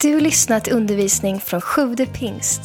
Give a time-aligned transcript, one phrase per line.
[0.00, 2.60] Du lyssnat till undervisning från Sjude pingst.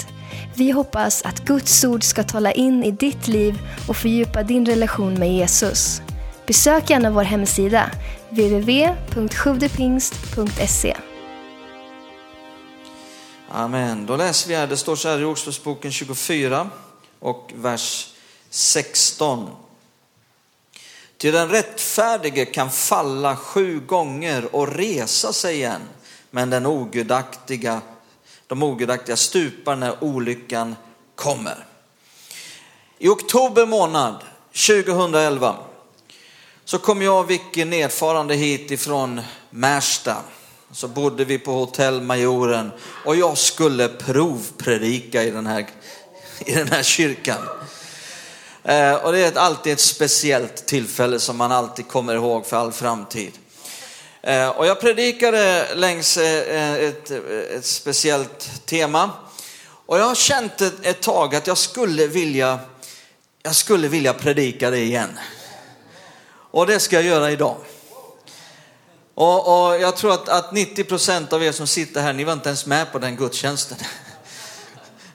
[0.55, 5.13] Vi hoppas att Guds ord ska tala in i ditt liv och fördjupa din relation
[5.13, 6.01] med Jesus.
[6.47, 7.91] Besök gärna vår hemsida,
[8.29, 10.97] www.sjuvdepingst.se.
[13.49, 14.05] Amen.
[14.05, 16.69] Då läser vi här, det står så här i Ordspråksboken 24
[17.19, 18.13] och vers
[18.49, 19.49] 16.
[21.17, 25.81] Till den rättfärdige kan falla sju gånger och resa sig igen,
[26.31, 27.81] men den ogudaktiga,
[28.47, 30.75] de ogudaktiga stupar när olyckan
[31.15, 31.65] kommer.
[32.97, 34.23] I oktober månad
[34.67, 35.55] 2011
[36.65, 40.17] så kom jag och Vicky nedfarande hit ifrån Märsta.
[40.71, 42.71] Så bodde vi på hotell Majoren
[43.05, 45.67] och jag skulle provpredika i den här,
[46.45, 47.37] i den här kyrkan.
[48.63, 52.71] Eh, och det är alltid ett speciellt tillfälle som man alltid kommer ihåg för all
[52.71, 53.31] framtid.
[54.23, 57.11] Eh, och jag predikade längs eh, ett,
[57.51, 59.11] ett speciellt tema.
[59.85, 62.59] Och jag har känt ett, ett tag att jag skulle vilja,
[63.43, 65.19] jag skulle vilja predika det igen.
[66.51, 67.57] Och det ska jag göra idag.
[69.13, 72.33] Och, och jag tror att, att 90 procent av er som sitter här, ni var
[72.33, 73.77] inte ens med på den gudstjänsten.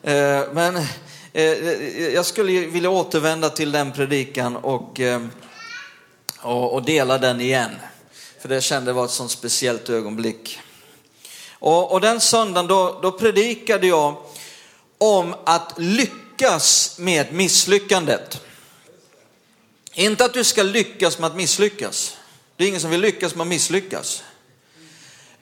[0.03, 0.87] Eh, men
[2.15, 5.01] jag skulle vilja återvända till den predikan och,
[6.41, 7.71] och, och dela den igen.
[8.47, 10.59] För det kände var ett sånt speciellt ögonblick.
[11.51, 14.17] Och, och den söndagen då, då predikade jag
[14.99, 18.41] om att lyckas med misslyckandet.
[19.93, 22.17] Inte att du ska lyckas med att misslyckas.
[22.57, 24.23] Det är ingen som vill lyckas med att misslyckas.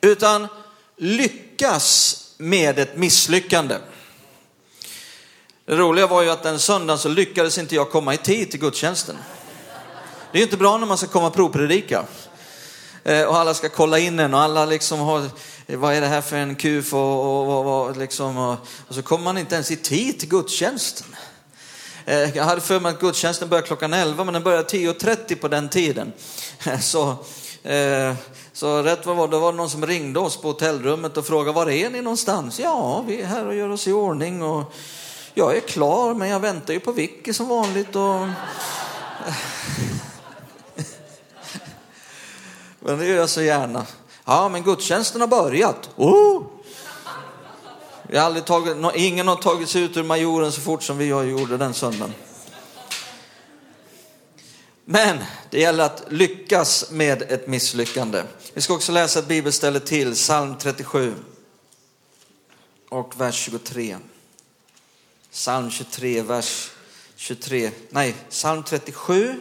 [0.00, 0.48] Utan
[0.96, 3.77] lyckas med ett misslyckande.
[5.64, 8.61] Det roliga var ju att den söndagen så lyckades inte jag komma i tid till
[8.61, 9.16] gudstjänsten.
[10.33, 12.06] Det är ju inte bra när man ska komma och provpredika.
[13.05, 15.30] Eh, och alla ska kolla in en och alla liksom har,
[15.66, 18.56] vad är det här för en kuf och, och, och, liksom, och,
[18.88, 21.16] och så kommer man inte ens i tid till gudstjänsten.
[22.05, 25.48] Eh, jag hade för mig att gudstjänsten började klockan 11 men den började 10.30 på
[25.48, 26.12] den tiden.
[26.80, 27.11] Så,
[27.62, 28.14] eh,
[28.52, 31.70] så rätt vad var det var någon som ringde oss på hotellrummet och frågade var
[31.70, 32.61] är ni någonstans?
[32.61, 34.74] Ja, vi är här och gör oss i ordning och
[35.34, 37.96] jag är klar men jag väntar ju på Vicky som vanligt.
[37.96, 38.28] Och...
[42.84, 43.86] Men det gör jag så gärna.
[44.24, 45.90] Ja, men gudstjänsten har börjat.
[45.96, 46.42] Oh!
[48.08, 51.05] Jag har aldrig tagit, ingen har tagit sig ut ur majoren så fort som vi
[51.06, 52.14] gjorde den söndagen.
[54.84, 55.18] Men
[55.50, 58.22] det gäller att lyckas med ett misslyckande.
[58.55, 61.14] Vi ska också läsa ett bibelställe till, psalm 37
[62.89, 63.96] och vers 23.
[65.30, 66.70] Psalm 23, vers
[67.16, 67.70] 23.
[67.90, 69.40] Nej, psalm 37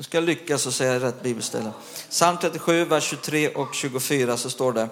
[0.00, 1.70] nu ska jag lyckas och säga rätt bibelställe.
[2.10, 4.88] Psalm 37, vers 23 och 24 så står det.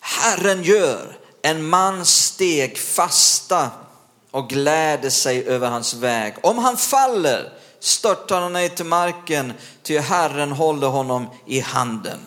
[0.00, 3.70] Herren gör en mans steg fasta
[4.30, 6.34] och gläder sig över hans väg.
[6.42, 9.52] Om han faller störtar han ej till marken,
[9.82, 12.18] ty Herren håller honom i handen.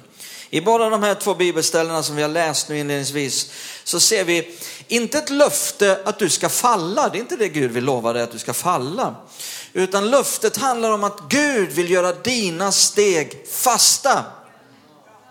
[0.54, 3.52] I båda de här två bibelställena som vi har läst nu inledningsvis
[3.84, 7.10] så ser vi inte ett löfte att du ska falla.
[7.10, 9.16] Det är inte det Gud vill lova dig att du ska falla.
[9.74, 14.24] Utan löftet handlar om att Gud vill göra dina steg fasta.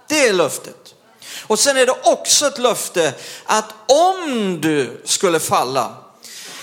[0.08, 0.94] Det är löftet.
[1.46, 5.96] Och sen är det också ett löfte att om du skulle falla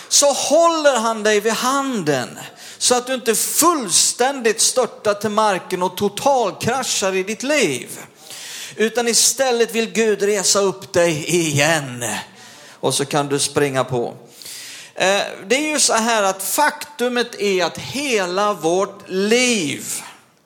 [0.09, 2.40] så håller han dig vid handen
[2.78, 8.00] så att du inte fullständigt störtar till marken och totalkraschar i ditt liv.
[8.79, 12.06] Utan istället vill Gud resa upp dig igen
[12.73, 14.13] och så kan du springa på.
[14.95, 19.85] Eh, det är ju så här att faktumet är att hela vårt liv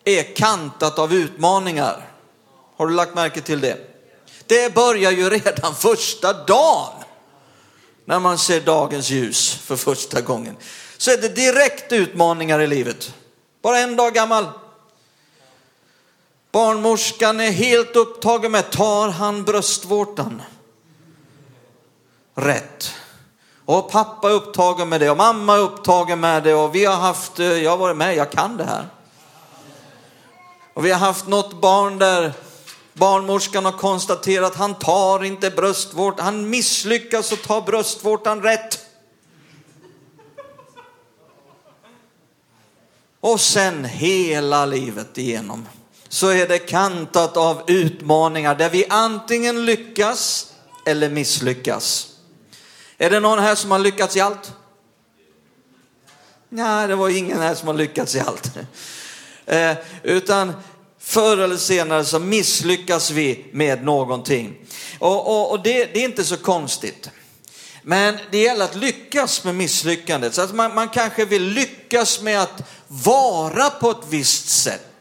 [0.03, 2.09] är kantat av utmaningar.
[2.77, 3.77] Har du lagt märke till det?
[4.47, 6.93] Det börjar ju redan första dagen.
[8.05, 10.57] När man ser dagens ljus för första gången.
[10.97, 13.13] Så är det direkt utmaningar i livet.
[13.61, 14.45] Bara en dag gammal.
[16.53, 20.41] Barnmorskan är helt upptagen med, tar han bröstvårtan?
[22.35, 22.93] Rätt.
[23.65, 26.95] Och pappa är upptagen med det och mamma är upptagen med det och vi har
[26.95, 28.87] haft, eh, jag har varit med, jag kan det här.
[30.73, 32.33] Och vi har haft något barn där
[32.93, 38.79] barnmorskan har konstaterat att han tar inte bröstvårtan, han misslyckas att ta bröstvårtan rätt.
[43.19, 45.67] Och sen hela livet igenom
[46.13, 50.47] så är det kantat av utmaningar där vi antingen lyckas
[50.85, 52.07] eller misslyckas.
[52.97, 54.51] Är det någon här som har lyckats i allt?
[56.49, 58.51] Nej, det var ingen här som har lyckats i allt.
[59.45, 60.53] Eh, utan
[60.99, 64.55] Förr eller senare så misslyckas vi med någonting.
[64.99, 67.09] Och, och, och det, det, är inte så konstigt.
[67.81, 70.33] Men det gäller att lyckas med misslyckandet.
[70.33, 74.92] Så att man, man kanske vill lyckas med att vara på ett visst sätt.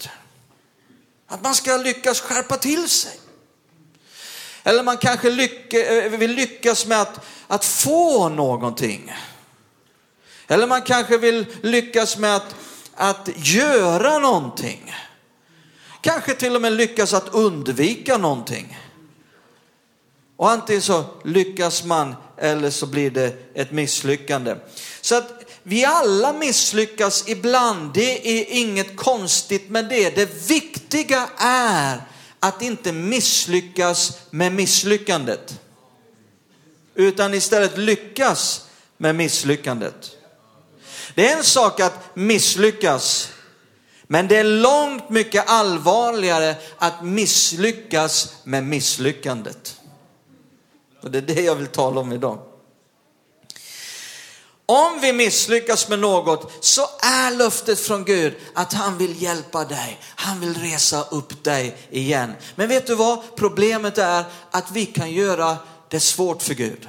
[1.33, 3.21] Att man ska lyckas skärpa till sig.
[4.63, 9.13] Eller man kanske lycka, eh, vill lyckas med att, att få någonting.
[10.49, 12.55] Eller man kanske vill lyckas med att,
[12.95, 14.95] att göra någonting.
[16.01, 18.79] Kanske till och med lyckas att undvika någonting.
[20.37, 24.57] Och antingen så lyckas man eller så blir det ett misslyckande.
[25.01, 30.17] Så att vi alla misslyckas ibland, det är inget konstigt med det.
[30.17, 32.03] Det viktiga är
[32.41, 35.61] att inte misslyckas med misslyckandet.
[36.95, 38.67] Utan istället lyckas
[38.97, 40.11] med misslyckandet.
[41.15, 43.33] Det är en sak att misslyckas,
[44.03, 49.81] men det är långt mycket allvarligare att misslyckas med misslyckandet.
[51.03, 52.52] Och det är det jag vill tala om idag.
[54.67, 60.01] Om vi misslyckas med något så är löftet från Gud att han vill hjälpa dig.
[60.15, 62.33] Han vill resa upp dig igen.
[62.55, 63.37] Men vet du vad?
[63.37, 65.57] Problemet är att vi kan göra
[65.89, 66.89] det svårt för Gud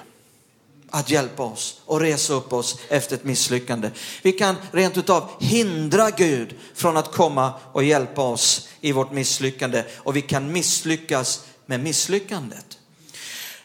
[0.96, 3.90] att hjälpa oss och resa upp oss efter ett misslyckande.
[4.22, 9.84] Vi kan rent utav hindra Gud från att komma och hjälpa oss i vårt misslyckande
[9.98, 12.78] och vi kan misslyckas med misslyckandet.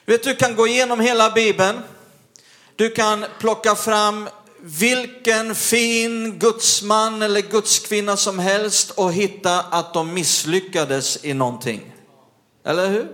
[0.06, 1.82] Vet du, kan gå igenom hela Bibeln.
[2.78, 4.28] Du kan plocka fram
[4.60, 11.94] vilken fin gudsman eller gudskvinna som helst och hitta att de misslyckades i någonting.
[12.64, 13.08] Eller hur?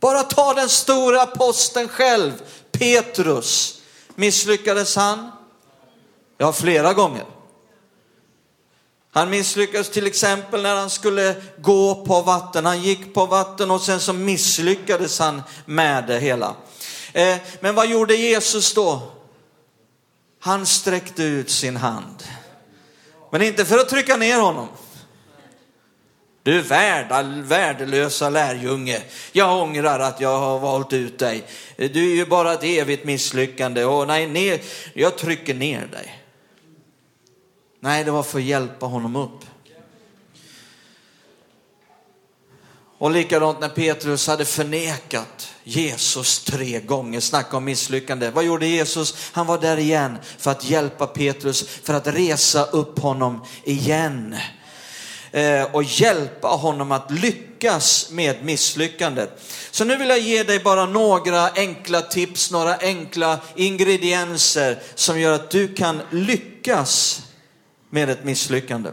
[0.00, 2.32] Bara ta den stora posten själv,
[2.72, 3.80] Petrus.
[4.14, 5.30] Misslyckades han?
[6.38, 7.24] Ja, flera gånger.
[9.12, 12.66] Han misslyckades till exempel när han skulle gå på vatten.
[12.66, 16.54] Han gick på vatten och sen så misslyckades han med det hela.
[17.16, 19.02] Eh, men vad gjorde Jesus då?
[20.40, 22.24] Han sträckte ut sin hand.
[23.32, 24.68] Men inte för att trycka ner honom.
[26.42, 29.02] Du värda, värdelösa lärjunge,
[29.32, 31.44] jag ångrar att jag har valt ut dig.
[31.76, 34.60] Du är ju bara ett evigt misslyckande och nej, ner,
[34.94, 36.22] jag trycker ner dig.
[37.80, 39.44] Nej, det var för att hjälpa honom upp.
[42.98, 48.30] Och likadant när Petrus hade förnekat Jesus tre gånger, snacka om misslyckande.
[48.30, 49.30] Vad gjorde Jesus?
[49.32, 54.36] Han var där igen för att hjälpa Petrus, för att resa upp honom igen.
[55.30, 59.42] Eh, och hjälpa honom att lyckas med misslyckandet.
[59.70, 65.32] Så nu vill jag ge dig bara några enkla tips, några enkla ingredienser som gör
[65.32, 67.22] att du kan lyckas
[67.90, 68.90] med ett misslyckande.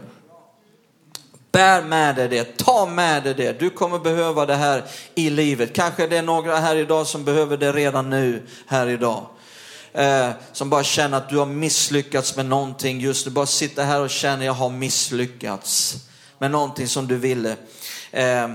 [1.54, 3.58] Bär med dig det, ta med dig det.
[3.58, 4.84] Du kommer behöva det här
[5.14, 5.72] i livet.
[5.72, 9.26] Kanske det är några här idag som behöver det redan nu, här idag.
[9.92, 13.32] Eh, som bara känner att du har misslyckats med någonting just nu.
[13.32, 15.96] Bara sitta här och känna, jag har misslyckats
[16.38, 17.56] med någonting som du ville.
[18.10, 18.50] Eh,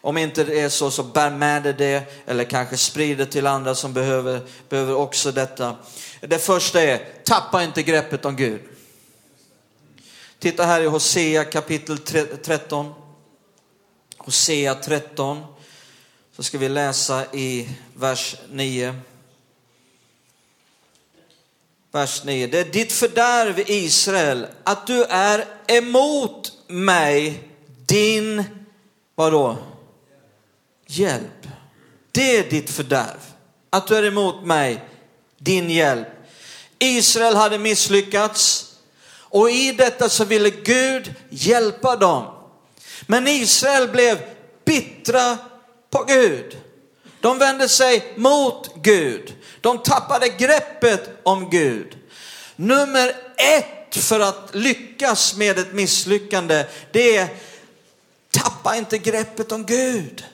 [0.00, 3.46] om inte det är så, så bär med dig det eller kanske sprid det till
[3.46, 5.76] andra som behöver, behöver också detta.
[6.20, 8.60] Det första är, tappa inte greppet om Gud.
[10.40, 12.94] Titta här i Hosea kapitel 13.
[14.16, 15.44] Hosea 13.
[16.36, 18.94] Så ska vi läsa i vers 9.
[21.92, 22.46] Vers 9.
[22.46, 27.48] Det är ditt fördärv Israel, att du är emot mig,
[27.86, 28.44] din,
[29.14, 29.56] vadå?
[30.86, 31.48] Hjälp.
[32.12, 33.20] Det är ditt fördärv.
[33.70, 34.84] Att du är emot mig,
[35.38, 36.08] din hjälp.
[36.78, 38.67] Israel hade misslyckats.
[39.30, 42.24] Och i detta så ville Gud hjälpa dem.
[43.06, 44.18] Men Israel blev
[44.64, 45.38] bittra
[45.90, 46.58] på Gud.
[47.20, 49.34] De vände sig mot Gud.
[49.60, 51.96] De tappade greppet om Gud.
[52.56, 57.28] Nummer ett för att lyckas med ett misslyckande, det är
[58.30, 60.24] tappa inte greppet om Gud.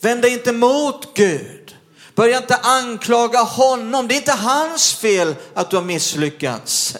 [0.00, 1.76] Vänd dig inte mot Gud.
[2.14, 4.08] Börja inte anklaga honom.
[4.08, 6.96] Det är inte hans fel att du har misslyckats.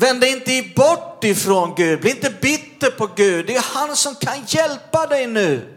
[0.00, 3.46] Vänd dig inte bort ifrån Gud, bli inte bitter på Gud.
[3.46, 5.76] Det är han som kan hjälpa dig nu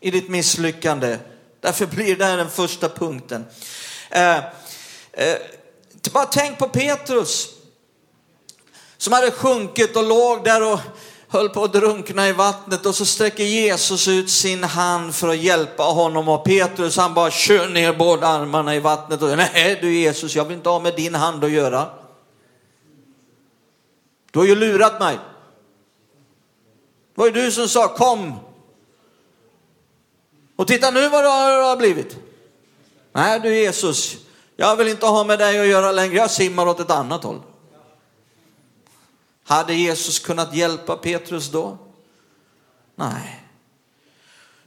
[0.00, 1.18] i ditt misslyckande.
[1.60, 3.44] Därför blir det här den första punkten.
[4.10, 4.36] Eh,
[5.12, 5.36] eh,
[6.12, 7.48] bara tänk på Petrus
[8.96, 10.80] som hade sjunkit och låg där och
[11.28, 15.38] höll på att drunkna i vattnet och så sträcker Jesus ut sin hand för att
[15.38, 19.94] hjälpa honom och Petrus han bara kör ner båda armarna i vattnet och nej du
[19.94, 22.01] Jesus, jag vill inte ha med din hand att göra.
[24.32, 25.18] Du har ju lurat mig.
[27.14, 28.38] Det var ju du som sa kom.
[30.56, 32.16] Och titta nu vad det har blivit.
[33.12, 34.16] Nej du Jesus,
[34.56, 37.42] jag vill inte ha med dig att göra längre, jag simmar åt ett annat håll.
[39.44, 41.78] Hade Jesus kunnat hjälpa Petrus då?
[42.94, 43.44] Nej.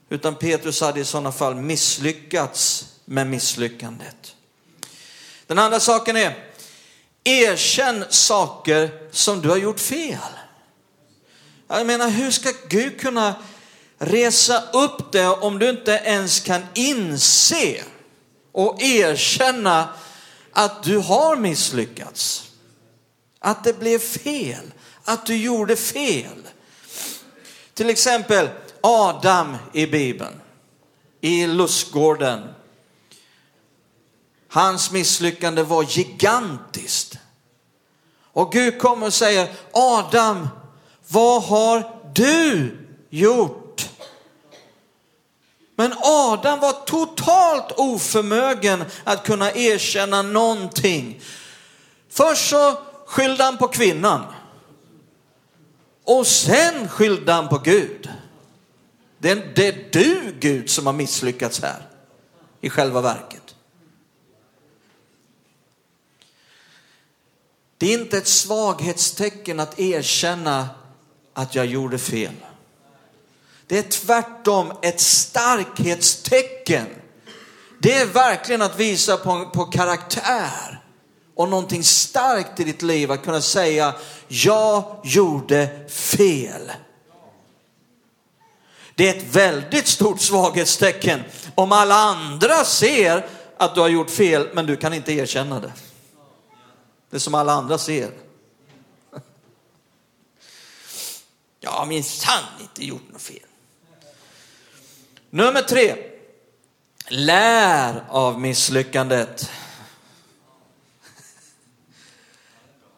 [0.09, 4.35] Utan Petrus hade i sådana fall misslyckats med misslyckandet.
[5.47, 6.54] Den andra saken är,
[7.25, 10.17] erkänn saker som du har gjort fel.
[11.67, 13.35] Jag menar, hur ska Gud kunna
[13.97, 17.83] resa upp det om du inte ens kan inse
[18.51, 19.89] och erkänna
[20.51, 22.51] att du har misslyckats?
[23.39, 24.71] Att det blev fel,
[25.03, 26.47] att du gjorde fel.
[27.73, 28.49] Till exempel
[28.81, 30.41] Adam i Bibeln,
[31.21, 32.47] i lustgården.
[34.55, 37.17] Hans misslyckande var gigantiskt.
[38.31, 40.47] Och Gud kommer och säger, Adam,
[41.07, 42.77] vad har du
[43.09, 43.89] gjort?
[45.75, 51.21] Men Adam var totalt oförmögen att kunna erkänna någonting.
[52.09, 54.21] Först så skyllde han på kvinnan.
[56.03, 58.09] Och sen skyllde han på Gud.
[59.17, 61.87] Det är, det är du Gud som har misslyckats här
[62.61, 63.44] i själva verket.
[67.85, 70.69] Det är inte ett svaghetstecken att erkänna
[71.33, 72.33] att jag gjorde fel.
[73.67, 76.85] Det är tvärtom ett starkhetstecken.
[77.79, 80.83] Det är verkligen att visa på, på karaktär
[81.35, 83.93] och någonting starkt i ditt liv att kunna säga,
[84.27, 86.71] jag gjorde fel.
[88.95, 91.23] Det är ett väldigt stort svaghetstecken
[91.55, 93.25] om alla andra ser
[93.57, 95.71] att du har gjort fel men du kan inte erkänna det.
[97.15, 98.11] Det som alla andra ser.
[101.59, 103.39] Jag har minsann inte gjort något fel.
[105.29, 105.95] Nummer tre.
[107.07, 109.51] Lär av misslyckandet.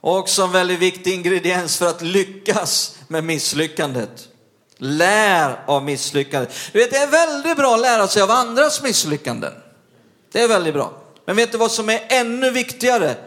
[0.02, 4.28] Också en väldigt viktig ingrediens för att lyckas med misslyckandet.
[4.78, 6.54] Lär av misslyckandet.
[6.74, 9.54] Du vet, det är väldigt bra att lära sig av andras misslyckanden.
[10.32, 11.02] Det är väldigt bra.
[11.26, 13.27] Men vet du vad som är ännu viktigare?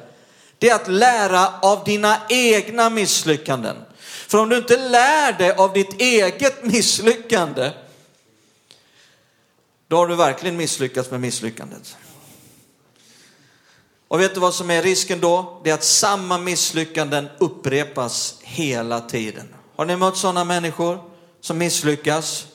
[0.60, 3.76] Det är att lära av dina egna misslyckanden.
[4.00, 7.70] För om du inte lär dig av ditt eget misslyckande,
[9.88, 11.96] då har du verkligen misslyckats med misslyckandet.
[14.08, 15.60] Och vet du vad som är risken då?
[15.64, 19.54] Det är att samma misslyckanden upprepas hela tiden.
[19.76, 22.46] Har ni mött sådana människor som misslyckas?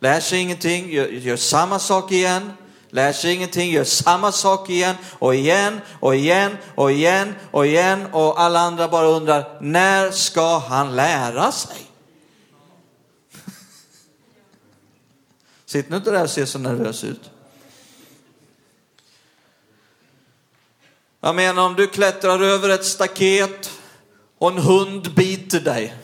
[0.00, 2.52] Lär sig ingenting, gör, gör samma sak igen,
[2.94, 8.06] lär sig ingenting, gör samma sak igen och igen och igen och igen och igen
[8.12, 11.76] och alla andra bara undrar, när ska han lära sig?
[15.66, 17.30] Sitt nu inte där och se så nervös ut.
[21.20, 23.70] Jag menar om du klättrar över ett staket
[24.38, 25.94] och en hund biter dig.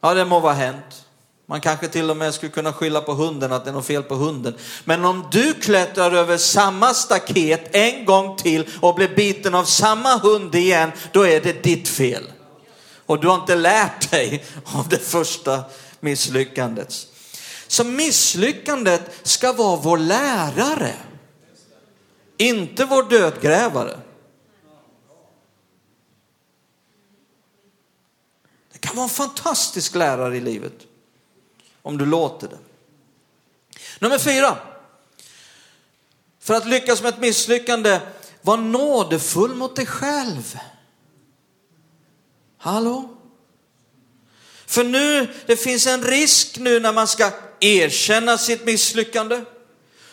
[0.00, 1.06] Ja, det må vara hänt.
[1.50, 4.02] Man kanske till och med skulle kunna skylla på hunden, att det är något fel
[4.02, 4.54] på hunden.
[4.84, 10.16] Men om du klättrar över samma staket en gång till och blir biten av samma
[10.16, 12.32] hund igen, då är det ditt fel.
[13.06, 15.64] Och du har inte lärt dig av det första
[16.00, 17.06] misslyckandet.
[17.66, 20.94] Så misslyckandet ska vara vår lärare.
[22.36, 24.00] Inte vår dödgrävare.
[28.72, 30.86] Det kan vara en fantastisk lärare i livet.
[31.82, 32.58] Om du låter det.
[33.98, 34.58] Nummer fyra.
[36.40, 38.00] För att lyckas med ett misslyckande,
[38.42, 40.58] var nådefull mot dig själv.
[42.58, 43.16] Hallå?
[44.66, 49.44] För nu, det finns en risk nu när man ska erkänna sitt misslyckande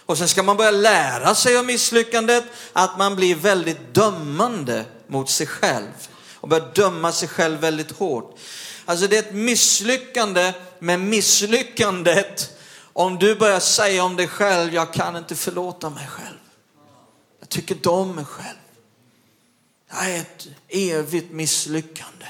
[0.05, 2.43] och sen ska man börja lära sig av misslyckandet,
[2.73, 5.91] att man blir väldigt dömande mot sig själv
[6.33, 8.39] och börjar döma sig själv väldigt hårt.
[8.85, 12.57] Alltså det är ett misslyckande med misslyckandet
[12.93, 16.37] om du börjar säga om dig själv, jag kan inte förlåta mig själv.
[17.39, 18.57] Jag tycker inte om mig själv.
[19.89, 22.25] Jag är ett evigt misslyckande.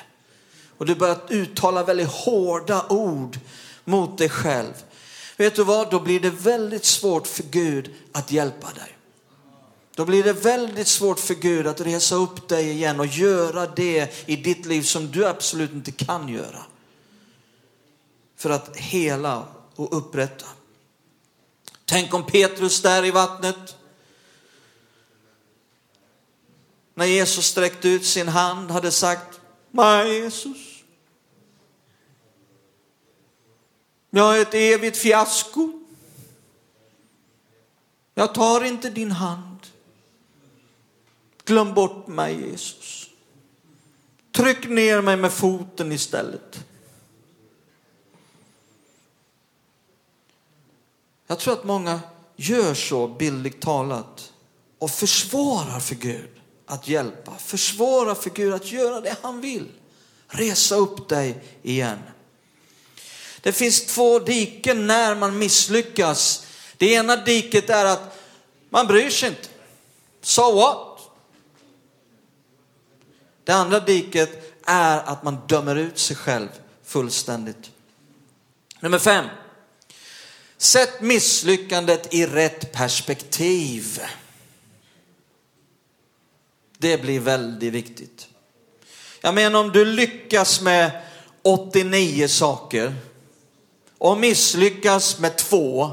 [0.77, 3.39] Och du börjar uttala väldigt hårda ord
[3.83, 4.73] mot dig själv.
[5.37, 8.97] Vet du vad, då blir det väldigt svårt för Gud att hjälpa dig.
[9.95, 14.13] Då blir det väldigt svårt för Gud att resa upp dig igen och göra det
[14.25, 16.65] i ditt liv som du absolut inte kan göra.
[18.37, 20.45] För att hela och upprätta.
[21.85, 23.75] Tänk om Petrus där i vattnet.
[26.93, 29.39] När Jesus sträckte ut sin hand hade sagt,
[29.71, 30.77] Nej Jesus,
[34.09, 35.71] Jag är ett evigt fiasko.
[38.13, 39.59] Jag tar inte din hand.
[41.45, 43.09] Glöm bort mig Jesus.
[44.31, 46.66] Tryck ner mig med foten istället.
[51.27, 51.99] Jag tror att många
[52.35, 54.33] gör så bildligt talat
[54.79, 56.29] och försvårar för Gud
[56.65, 59.71] att hjälpa, försvårar för Gud att göra det han vill.
[60.27, 61.99] Resa upp dig igen.
[63.41, 66.45] Det finns två diken när man misslyckas.
[66.77, 68.19] Det ena diket är att
[68.69, 69.49] man bryr sig inte.
[70.21, 70.99] So what?
[73.43, 76.49] Det andra diket är att man dömer ut sig själv
[76.83, 77.71] fullständigt.
[78.79, 79.25] Nummer fem.
[80.57, 83.99] Sätt misslyckandet i rätt perspektiv.
[86.77, 88.27] Det blir väldigt viktigt.
[89.21, 90.91] Jag menar om du lyckas med
[91.41, 92.95] 89 saker
[93.97, 95.91] och misslyckas med två,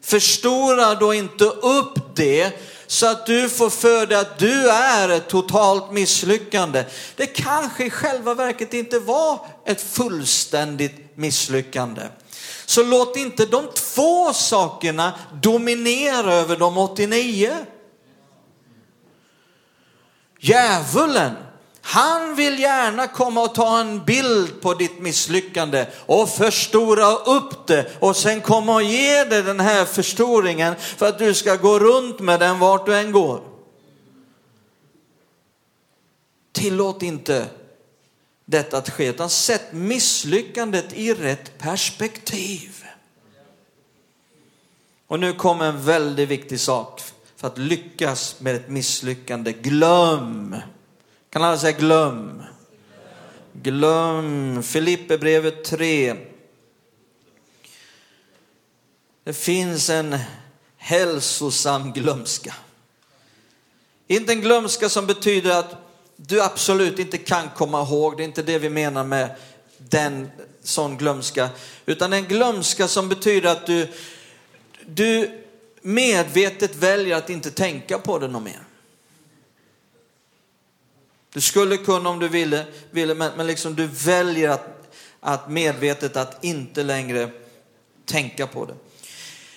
[0.00, 2.52] förstora då inte upp det
[2.86, 6.84] så att du får för dig att du är ett totalt misslyckande.
[7.16, 12.02] Det kanske i själva verket inte var ett fullständigt misslyckande.
[12.68, 17.52] Så låt inte de två sakerna dominera över de 89.
[20.40, 21.32] Djävulen,
[21.80, 27.90] han vill gärna komma och ta en bild på ditt misslyckande och förstora upp det
[28.00, 32.20] och sen komma och ge dig den här förstoringen för att du ska gå runt
[32.20, 33.40] med den vart du än går.
[36.52, 37.46] Tillåt inte
[38.50, 42.84] detta att ske, utan sätt misslyckandet i rätt perspektiv.
[45.06, 47.00] Och nu kommer en väldigt viktig sak
[47.36, 49.52] för att lyckas med ett misslyckande.
[49.52, 50.56] Glöm.
[51.30, 52.42] Kan alla säga glöm?
[53.52, 54.62] Glöm.
[54.62, 56.16] Filippe brevet 3.
[59.24, 60.18] Det finns en
[60.76, 62.54] hälsosam glömska.
[64.06, 65.87] Inte en glömska som betyder att
[66.20, 69.30] du absolut inte kan komma ihåg, det är inte det vi menar med
[69.78, 70.30] den
[70.62, 71.48] sån glömska,
[71.86, 73.88] utan en glömska som betyder att du,
[74.86, 75.40] du
[75.82, 78.60] medvetet väljer att inte tänka på det något mer.
[81.32, 86.16] Du skulle kunna om du ville, ville men, men liksom du väljer att, att medvetet
[86.16, 87.30] att inte längre
[88.04, 88.74] tänka på det.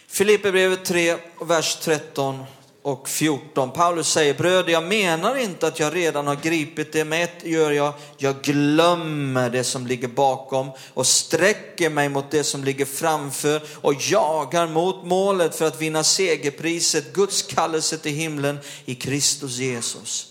[0.07, 2.43] Filipperbrevet 3, vers 13
[2.83, 3.71] och 14.
[3.71, 7.71] Paulus säger, bröder jag menar inte att jag redan har gripit det, med ett gör
[7.71, 13.61] jag, jag glömmer det som ligger bakom och sträcker mig mot det som ligger framför
[13.81, 20.27] och jagar mot målet för att vinna segerpriset, Guds kallelse till himlen i Kristus Jesus.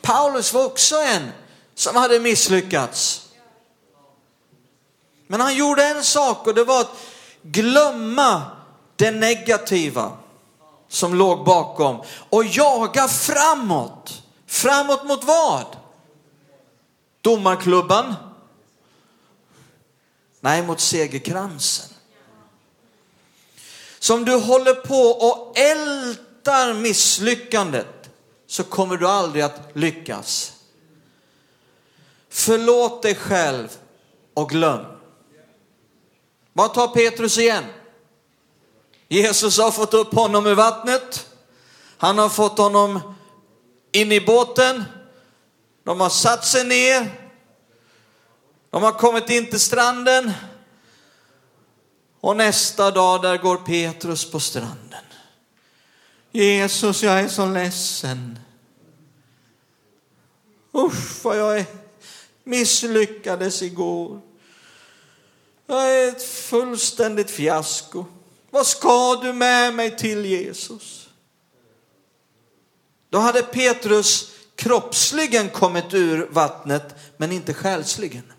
[0.00, 1.28] Paulus var också en
[1.74, 3.28] som hade misslyckats.
[5.26, 6.96] Men han gjorde en sak och det var att
[7.42, 8.42] glömma
[8.96, 10.12] det negativa
[10.90, 14.22] som låg bakom och jaga framåt.
[14.46, 15.66] Framåt mot vad?
[17.20, 18.14] Domarklubban?
[20.40, 21.86] Nej, mot segerkransen.
[23.98, 28.10] Som du håller på och ältar misslyckandet
[28.46, 30.52] så kommer du aldrig att lyckas.
[32.28, 33.68] Förlåt dig själv
[34.34, 34.84] och glöm.
[36.52, 37.64] Vad tar Petrus igen?
[39.12, 41.26] Jesus har fått upp honom ur vattnet.
[41.96, 43.00] Han har fått honom
[43.92, 44.84] in i båten.
[45.84, 47.30] De har satt sig ner.
[48.70, 50.32] De har kommit in till stranden.
[52.20, 55.04] Och nästa dag där går Petrus på stranden.
[56.32, 58.38] Jesus, jag är så ledsen.
[60.74, 61.66] Usch vad jag är
[62.44, 64.20] misslyckades igår.
[65.66, 68.04] Jag är ett fullständigt fiasko.
[68.50, 71.08] Vad ska du med mig till Jesus?
[73.10, 78.32] Då hade Petrus kroppsligen kommit ur vattnet, men inte själsligen.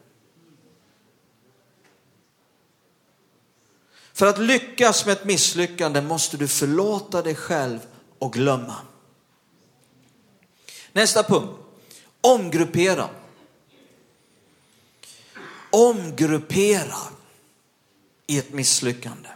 [4.14, 7.80] För att lyckas med ett misslyckande måste du förlåta dig själv
[8.20, 8.76] och glömma.
[10.92, 11.60] Nästa punkt.
[12.22, 13.10] Omgruppera.
[15.70, 16.98] Omgruppera
[18.28, 19.30] i ett misslyckande.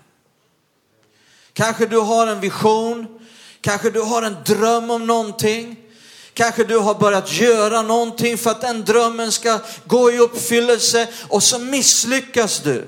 [1.55, 3.07] Kanske du har en vision,
[3.61, 5.75] kanske du har en dröm om någonting.
[6.33, 11.43] Kanske du har börjat göra någonting för att den drömmen ska gå i uppfyllelse och
[11.43, 12.87] så misslyckas du.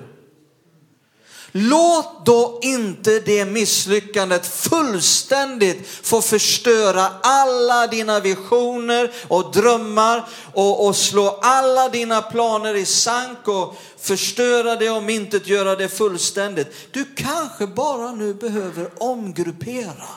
[1.59, 10.95] Låt då inte det misslyckandet fullständigt få förstöra alla dina visioner och drömmar och, och
[10.95, 16.67] slå alla dina planer i sank och förstöra det och inte göra det fullständigt.
[16.91, 20.09] Du kanske bara nu behöver omgruppera.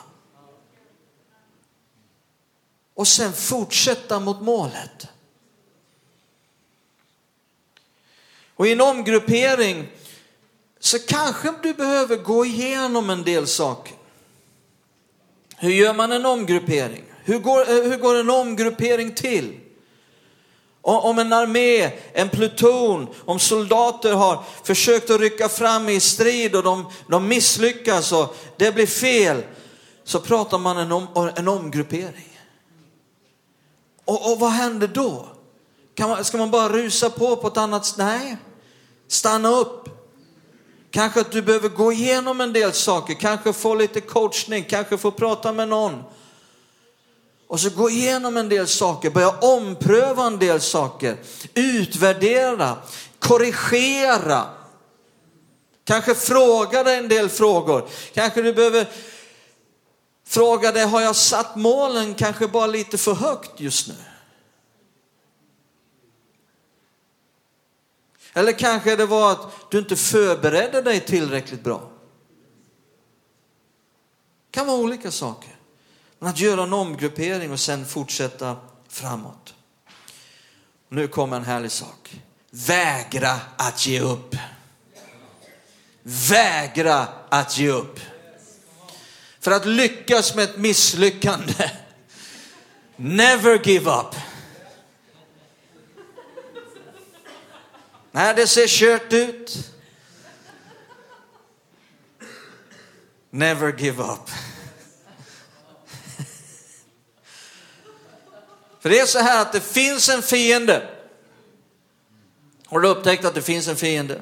[2.95, 5.07] Och sen fortsätta mot målet.
[8.55, 9.87] Och i en omgruppering
[10.83, 13.95] så kanske du behöver gå igenom en del saker.
[15.57, 17.03] Hur gör man en omgruppering?
[17.23, 19.59] Hur går, eh, hur går en omgruppering till?
[20.81, 26.63] Om en armé, en pluton, om soldater har försökt att rycka fram i strid och
[26.63, 29.43] de, de misslyckas och det blir fel,
[30.03, 32.37] så pratar man en, om, en omgruppering.
[34.05, 35.27] Och, och vad händer då?
[35.99, 37.97] Man, ska man bara rusa på på ett annat sätt?
[37.97, 38.37] Nej,
[39.07, 40.00] stanna upp.
[40.91, 45.11] Kanske att du behöver gå igenom en del saker, kanske få lite coachning, kanske få
[45.11, 46.03] prata med någon.
[47.47, 51.17] Och så gå igenom en del saker, börja ompröva en del saker,
[51.53, 52.77] utvärdera,
[53.19, 54.45] korrigera.
[55.83, 57.89] Kanske fråga dig en del frågor.
[58.13, 58.87] Kanske du behöver
[60.27, 63.93] fråga dig, har jag satt målen kanske bara lite för högt just nu?
[68.33, 71.91] Eller kanske det var att du inte förberedde dig tillräckligt bra.
[74.51, 75.55] Det kan vara olika saker.
[76.19, 78.55] Men att göra en omgruppering och sen fortsätta
[78.89, 79.53] framåt.
[80.89, 82.21] Nu kommer en härlig sak.
[82.49, 84.35] Vägra att ge upp.
[86.03, 87.99] Vägra att ge upp.
[89.39, 91.71] För att lyckas med ett misslyckande,
[92.95, 94.15] never give up.
[98.11, 99.71] När det ser kört ut,
[103.29, 104.29] never give up.
[108.79, 110.89] För det är så här att det finns en fiende.
[112.65, 114.21] Har du upptäckt att det finns en fiende?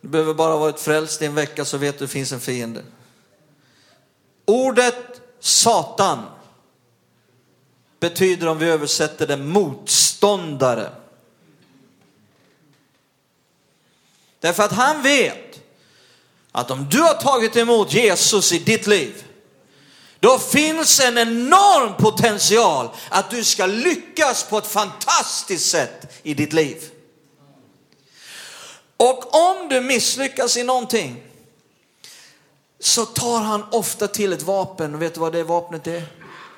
[0.00, 2.32] Du behöver bara ha varit frälst i en vecka så vet du att det finns
[2.32, 2.82] en fiende.
[4.44, 6.22] Ordet Satan
[8.00, 10.90] betyder om vi översätter det motståndare.
[14.46, 15.60] Därför att han vet
[16.52, 19.24] att om du har tagit emot Jesus i ditt liv,
[20.20, 26.52] då finns en enorm potential att du ska lyckas på ett fantastiskt sätt i ditt
[26.52, 26.90] liv.
[28.96, 31.22] Och om du misslyckas i någonting
[32.80, 34.94] så tar han ofta till ett vapen.
[34.94, 36.02] Och vet du vad det vapnet är?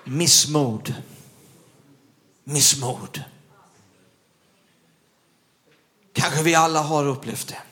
[0.04, 0.94] Missmod.
[2.44, 3.22] Missmod.
[6.12, 7.62] Kanske vi alla har upplevt det.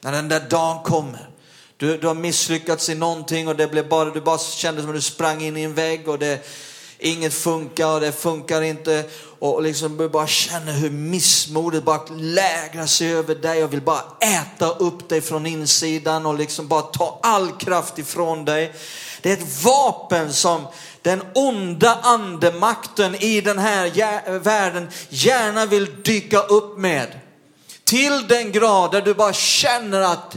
[0.00, 1.28] När den där dagen kommer.
[1.76, 4.96] Du, du har misslyckats i någonting och det blev bara, du bara kände som att
[4.96, 6.46] du sprang in i en vägg och det,
[6.98, 9.04] inget funkar och det funkar inte.
[9.38, 14.02] Och liksom du bara känner hur missmodet bara lägrar sig över dig och vill bara
[14.20, 18.72] äta upp dig från insidan och liksom bara ta all kraft ifrån dig.
[19.22, 20.66] Det är ett vapen som
[21.02, 27.20] den onda andemakten i den här världen gärna vill dyka upp med.
[27.88, 30.36] Till den grad där du bara känner att,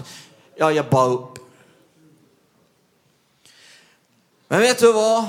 [0.55, 1.37] ja jag bara upp.
[4.47, 5.27] Men vet du vad?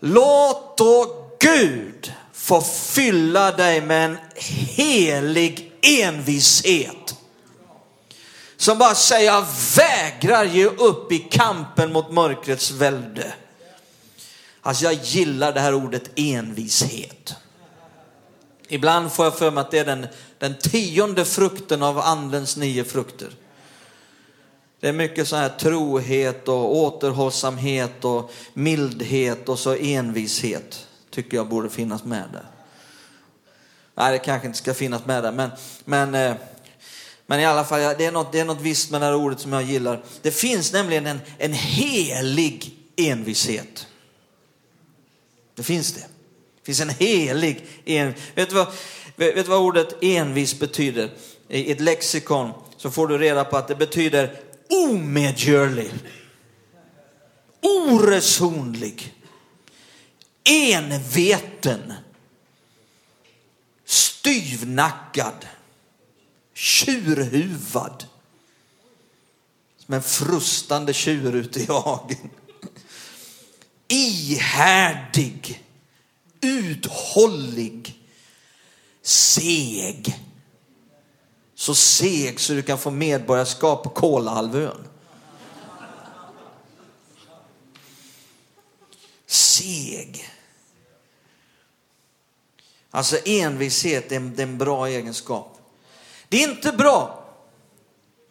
[0.00, 7.14] Låt då Gud få fylla dig med en helig envishet.
[8.56, 13.34] Som bara säger, jag vägrar ge upp i kampen mot mörkrets välde.
[14.62, 17.34] Alltså jag gillar det här ordet envishet.
[18.68, 20.06] Ibland får jag för mig att det är den,
[20.38, 23.30] den tionde frukten av andens nio frukter.
[24.80, 31.48] Det är mycket så här trohet och återhållsamhet och mildhet och så envishet tycker jag
[31.48, 32.46] borde finnas med där.
[33.94, 35.50] Nej, det kanske inte ska finnas med där, men,
[35.84, 36.34] men, eh,
[37.26, 39.40] men i alla fall, det är, något, det är något visst med det här ordet
[39.40, 40.04] som jag gillar.
[40.22, 43.86] Det finns nämligen en, en helig envishet.
[45.54, 46.06] Det finns det.
[46.64, 48.22] Det finns en helig envis.
[48.34, 48.66] Vet du vad,
[49.16, 51.10] vet du vad ordet envis betyder?
[51.48, 55.90] I ett lexikon så får du reda på att det betyder omedgörlig,
[57.60, 59.14] oresonlig,
[60.44, 61.92] enveten,
[63.84, 65.46] styvnackad,
[66.54, 68.04] tjurhuvad.
[69.78, 72.30] Som en frustande tjur ute i hagen.
[73.88, 75.63] Ihärdig,
[76.44, 78.00] uthållig,
[79.02, 80.14] seg
[81.54, 84.88] Så seg så du kan få medborgarskap på Kolahalvön.
[89.26, 90.24] Seg.
[92.90, 95.58] Alltså envishet är en, är en bra egenskap.
[96.28, 97.24] Det är inte bra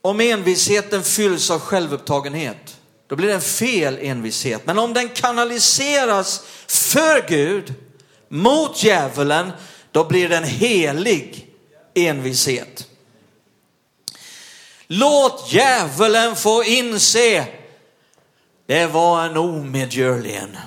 [0.02, 2.80] om envisheten fylls av självupptagenhet.
[3.08, 4.66] Då blir det en fel envishet.
[4.66, 7.74] Men om den kanaliseras för Gud,
[8.34, 9.52] mot djävulen,
[9.92, 11.48] då blir det en helig
[11.94, 12.88] envishet.
[14.88, 17.48] Låt djävulen få inse,
[18.66, 20.58] det var en omedgörlig en.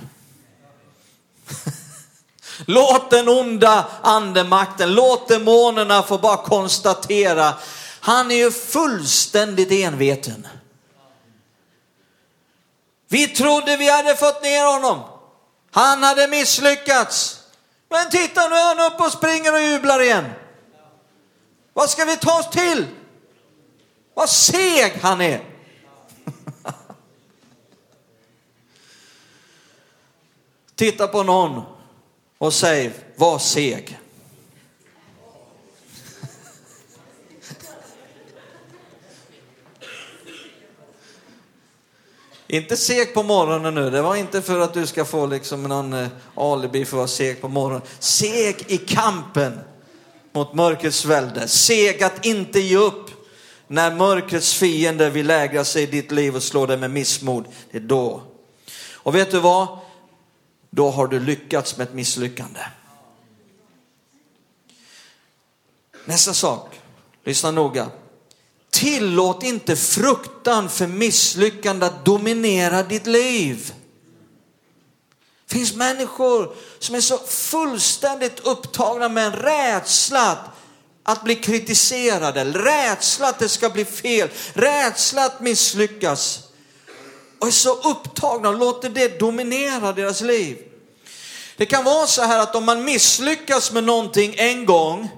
[2.66, 7.54] Låt den onda andemakten, låt demonerna få bara konstatera,
[8.00, 10.46] han är ju fullständigt enveten.
[13.08, 15.02] Vi trodde vi hade fått ner honom.
[15.70, 17.35] Han hade misslyckats.
[17.96, 20.24] Men titta nu är han uppe och springer och jublar igen.
[21.72, 22.86] Vad ska vi ta oss till?
[24.14, 25.44] Vad seg han är.
[30.74, 31.62] Titta på någon
[32.38, 33.95] och säg, var seg.
[42.48, 45.92] Inte seg på morgonen nu, det var inte för att du ska få liksom någon
[45.92, 47.82] eh, alibi för att vara seg på morgonen.
[47.98, 49.60] Seg i kampen
[50.32, 51.48] mot mörkrets välde.
[51.48, 53.10] Seg att inte ge upp
[53.66, 57.44] när mörkrets fiende vill lägra sig i ditt liv och slå dig med missmod.
[57.70, 58.22] Det är då.
[58.92, 59.78] Och vet du vad?
[60.70, 62.60] Då har du lyckats med ett misslyckande.
[66.04, 66.80] Nästa sak,
[67.24, 67.90] lyssna noga.
[68.76, 73.72] Tillåt inte fruktan för misslyckande att dominera ditt liv.
[75.48, 80.38] Det finns människor som är så fullständigt upptagna med en rädsla
[81.02, 86.40] att bli kritiserade, rädsla att det ska bli fel, rädsla att misslyckas.
[87.38, 90.58] Och är så upptagna och låter det dominera deras liv.
[91.56, 95.10] Det kan vara så här att om man misslyckas med någonting en gång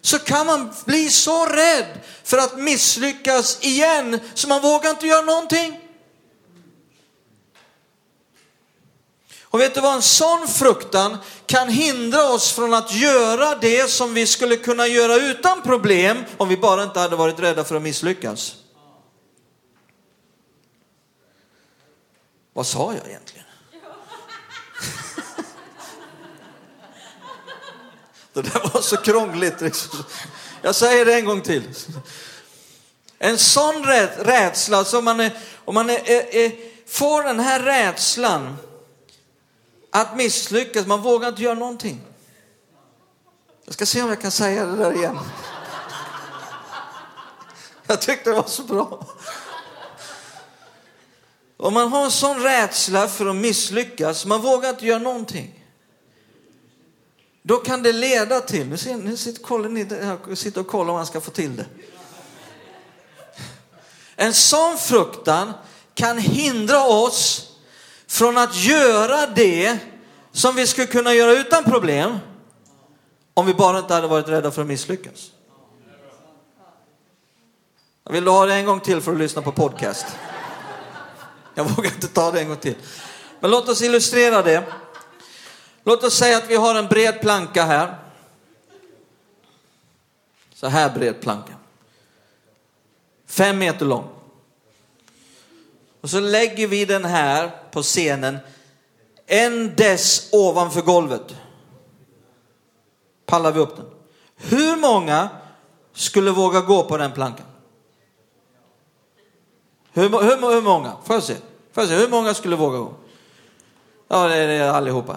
[0.00, 5.24] så kan man bli så rädd för att misslyckas igen så man vågar inte göra
[5.24, 5.80] någonting.
[9.42, 14.14] Och vet du vad, en sån fruktan kan hindra oss från att göra det som
[14.14, 17.82] vi skulle kunna göra utan problem om vi bara inte hade varit rädda för att
[17.82, 18.56] misslyckas.
[22.52, 23.49] Vad sa jag egentligen?
[28.42, 29.60] Det där var så krångligt.
[29.60, 30.04] Liksom.
[30.62, 31.62] Jag säger det en gång till.
[33.18, 33.84] En sån
[34.18, 36.52] rädsla, så man är, om man är, är, är,
[36.86, 38.56] får den här rädslan
[39.92, 42.00] att misslyckas, man vågar inte göra någonting.
[43.64, 45.18] Jag ska se om jag kan säga det där igen.
[47.86, 49.06] Jag tyckte det var så bra.
[51.56, 55.59] Om man har en sån rädsla för att misslyckas, man vågar inte göra någonting.
[57.42, 60.96] Då kan det leda till, nu, ser, nu sitter, kollar ni, sitter och kollar om
[60.96, 61.66] man ska få till det.
[64.16, 65.52] En sån fruktan
[65.94, 67.50] kan hindra oss
[68.06, 69.78] från att göra det
[70.32, 72.18] som vi skulle kunna göra utan problem
[73.34, 75.30] om vi bara inte hade varit rädda för att misslyckas.
[78.04, 80.06] Jag vill du ha det en gång till för att lyssna på podcast?
[81.54, 82.74] Jag vågar inte ta det en gång till.
[83.40, 84.64] Men låt oss illustrera det.
[85.84, 87.94] Låt oss säga att vi har en bred planka här.
[90.54, 91.54] Så här bred planka.
[93.26, 94.08] Fem meter lång.
[96.00, 98.38] Och så lägger vi den här på scenen
[99.26, 101.36] en dess ovanför golvet.
[103.26, 103.86] Pallar vi upp den.
[104.36, 105.28] Hur många
[105.92, 107.46] skulle våga gå på den plankan?
[109.92, 110.96] Hur, hur, hur många?
[111.04, 111.36] Får jag se?
[111.72, 111.96] Får jag se?
[111.96, 112.94] Hur många skulle våga gå?
[114.08, 115.16] Ja, det är allihopa.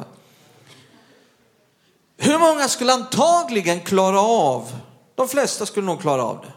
[2.17, 4.79] Hur många skulle antagligen klara av?
[5.15, 6.53] De flesta skulle nog klara av det.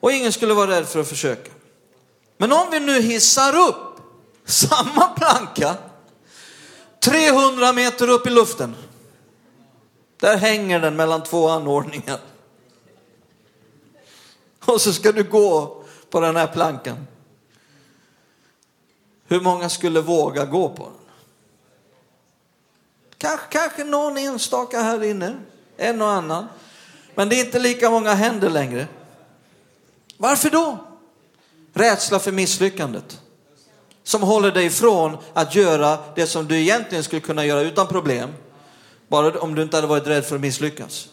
[0.00, 1.50] Och ingen skulle vara rädd för att försöka.
[2.36, 4.00] Men om vi nu hissar upp
[4.44, 5.76] samma planka
[7.00, 8.76] 300 meter upp i luften.
[10.16, 12.18] Där hänger den mellan två anordningar.
[14.64, 17.06] Och så ska du gå på den här plankan.
[19.30, 20.92] Hur många skulle våga gå på den?
[23.18, 25.36] Kanske, kanske någon enstaka här inne,
[25.76, 26.48] en och annan.
[27.14, 28.86] Men det är inte lika många händer längre.
[30.16, 30.78] Varför då?
[31.72, 33.20] Rädsla för misslyckandet.
[34.02, 38.30] Som håller dig ifrån att göra det som du egentligen skulle kunna göra utan problem.
[39.08, 41.08] Bara om du inte hade varit rädd för att misslyckas.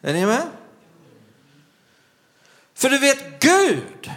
[0.00, 0.46] Är ni med?
[2.74, 4.10] För du vet, Gud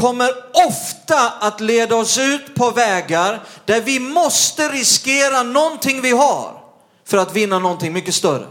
[0.00, 0.30] kommer
[0.68, 6.62] ofta att leda oss ut på vägar där vi måste riskera någonting vi har
[7.04, 8.46] för att vinna någonting mycket större.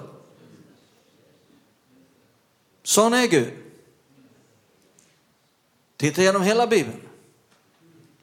[2.83, 3.53] Sån är Gud.
[5.97, 7.01] Titta genom hela Bibeln.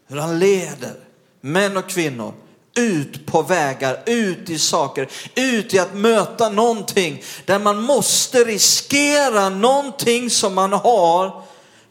[0.07, 0.95] Hur han leder
[1.41, 2.35] män och kvinnor
[2.77, 9.49] ut på vägar, ut i saker, ut i att möta någonting där man måste riskera
[9.49, 11.43] någonting som man har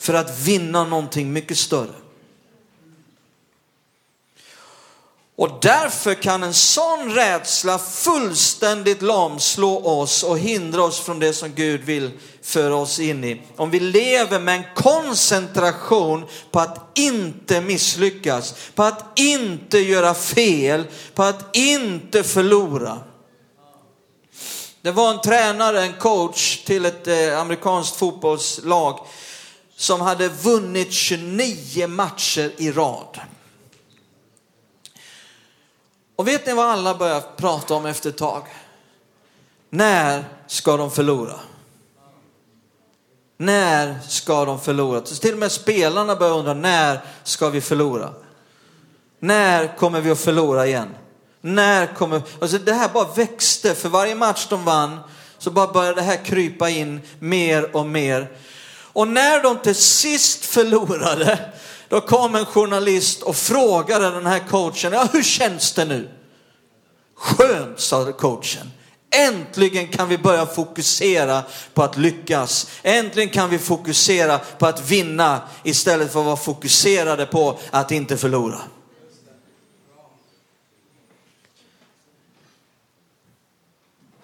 [0.06, 1.96] för att vinna någonting mycket större.
[5.38, 11.54] Och därför kan en sån rädsla fullständigt lamslå oss och hindra oss från det som
[11.54, 13.42] Gud vill föra oss in i.
[13.56, 20.84] Om vi lever med en koncentration på att inte misslyckas, på att inte göra fel,
[21.14, 23.00] på att inte förlora.
[24.82, 29.00] Det var en tränare, en coach till ett eh, amerikanskt fotbollslag
[29.76, 33.20] som hade vunnit 29 matcher i rad.
[36.16, 38.44] Och vet ni vad alla börjar prata om efter ett tag?
[39.70, 41.40] När ska de förlora?
[43.38, 45.06] När ska de förlora?
[45.06, 48.14] Så till och med spelarna börjar undra, när ska vi förlora?
[49.20, 50.96] När kommer vi att förlora igen?
[51.42, 52.22] När kommer...
[52.42, 55.00] Alltså det här bara växte, för varje match de vann
[55.38, 58.38] så bara började det här krypa in mer och mer.
[58.96, 61.54] Och när de till sist förlorade,
[61.90, 66.10] då kom en journalist och frågade den här coachen, ja hur känns det nu?
[67.16, 68.72] Skönt, sa coachen.
[69.10, 72.68] Äntligen kan vi börja fokusera på att lyckas.
[72.84, 78.18] Äntligen kan vi fokusera på att vinna istället för att vara fokuserade på att inte
[78.18, 78.62] förlora.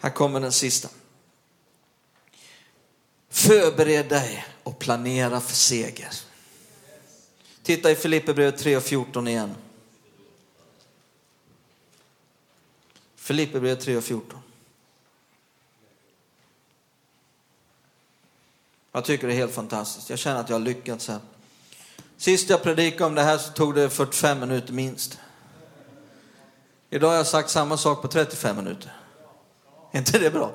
[0.01, 0.89] Här kommer den sista.
[3.29, 6.13] Förbered dig och planera för seger.
[7.63, 9.55] Titta i Filipperbrevet 3 och 14 igen.
[13.15, 14.39] Filipperbrevet 3 och 14.
[18.91, 20.09] Jag tycker det är helt fantastiskt.
[20.09, 21.19] Jag känner att jag har lyckats här.
[22.17, 25.19] Sist jag predikade om det här så tog det 45 minuter minst.
[26.89, 28.91] Idag har jag sagt samma sak på 35 minuter.
[29.91, 30.51] Är inte det bra?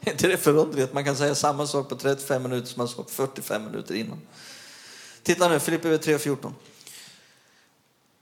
[0.00, 0.92] Är inte det förunderligt?
[0.92, 4.20] Man kan säga samma sak på 35 minuter som man sa 45 minuter innan.
[5.22, 6.54] Titta nu, Filipperbrevet 3 och 14.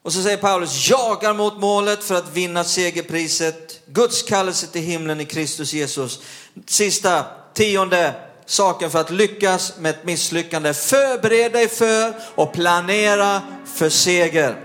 [0.02, 5.20] Och så säger Paulus, jagar mot målet för att vinna segerpriset, Guds kallelse till himlen
[5.20, 6.20] i Kristus Jesus.
[6.66, 8.14] Sista, tionde
[8.46, 10.74] saken för att lyckas med ett misslyckande.
[10.74, 13.42] Förbered dig för och planera
[13.74, 14.64] för seger.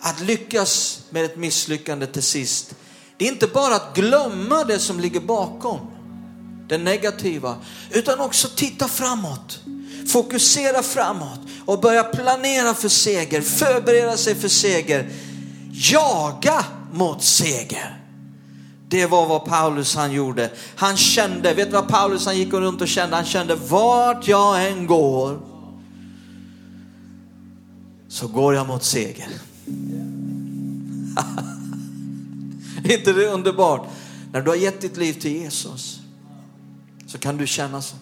[0.00, 2.74] Att lyckas med ett misslyckande till sist,
[3.16, 5.78] det är inte bara att glömma det som ligger bakom,
[6.68, 7.56] det negativa,
[7.90, 9.60] utan också titta framåt.
[10.08, 15.10] Fokusera framåt och börja planera för seger, förbereda sig för seger,
[15.72, 18.02] jaga mot seger.
[18.88, 20.50] Det var vad Paulus han gjorde.
[20.76, 23.16] Han kände, vet du vad Paulus han gick runt och kände?
[23.16, 25.40] Han kände vart jag än går
[28.08, 29.28] så går jag mot seger.
[32.92, 33.88] är inte det underbart?
[34.32, 36.00] När du har gett ditt liv till Jesus
[37.06, 37.96] så kan du känna så.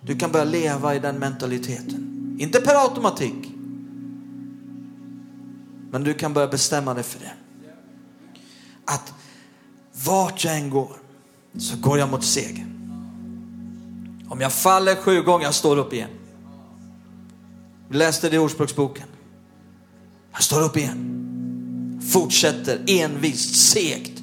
[0.00, 2.36] Du kan börja leva i den mentaliteten.
[2.38, 3.52] Inte per automatik.
[5.90, 7.32] Men du kan börja bestämma dig för det.
[8.84, 9.12] Att
[10.06, 10.96] vart jag än går
[11.58, 12.66] så går jag mot seger.
[14.28, 16.10] Om jag faller sju gånger, jag står upp igen.
[17.88, 19.06] Vi läste det i Ordspråksboken.
[20.32, 21.25] Jag står upp igen.
[22.08, 24.22] Fortsätter envist, segt.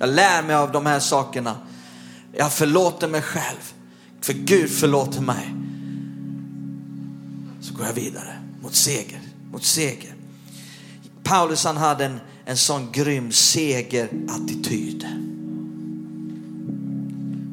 [0.00, 1.56] Jag lär mig av de här sakerna.
[2.32, 3.72] Jag förlåter mig själv.
[4.20, 5.54] För Gud förlåter mig.
[7.60, 9.20] Så går jag vidare mot seger,
[9.52, 10.14] mot seger.
[11.22, 15.06] Paulus han hade en, en sån grym segerattityd.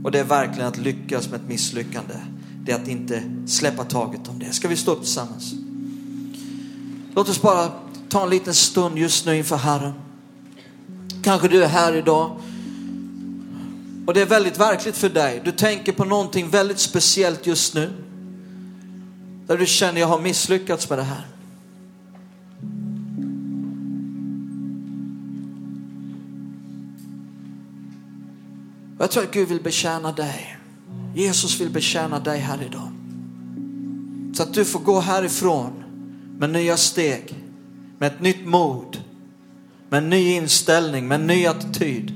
[0.03, 2.13] Och det är verkligen att lyckas med ett misslyckande.
[2.63, 4.53] Det är att inte släppa taget om det.
[4.53, 5.53] Ska vi stå upp tillsammans?
[7.15, 7.71] Låt oss bara
[8.09, 9.93] ta en liten stund just nu inför Herren.
[11.23, 12.39] Kanske du är här idag
[14.09, 15.41] och det är väldigt verkligt för dig.
[15.45, 17.93] Du tänker på någonting väldigt speciellt just nu.
[19.47, 21.27] Där du känner jag har misslyckats med det här.
[28.99, 30.57] Jag tror att Gud vill betjäna dig.
[31.15, 32.91] Jesus vill betjäna dig här idag.
[34.33, 35.83] Så att du får gå härifrån
[36.37, 37.35] med nya steg,
[37.99, 39.03] med ett nytt mod,
[39.89, 42.13] med en ny inställning, med en ny attityd.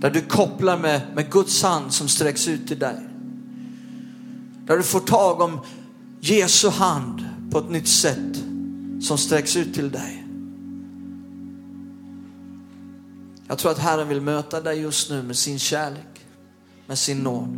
[0.00, 3.08] Där du kopplar med, med Guds hand som sträcks ut till dig.
[4.66, 5.60] Där du får tag om
[6.20, 8.44] Jesu hand på ett nytt sätt
[9.00, 10.24] som sträcks ut till dig.
[13.48, 16.26] Jag tror att Herren vill möta dig just nu med sin kärlek,
[16.86, 17.56] med sin nåd.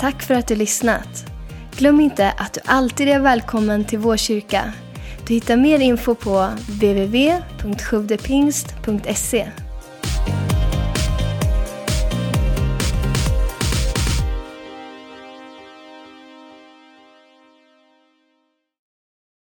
[0.00, 1.31] Tack för att du lyssnat.
[1.76, 4.72] Glöm inte att du alltid är välkommen till vår kyrka.
[5.26, 9.48] Du hittar mer info på www.sjuvdepingst.se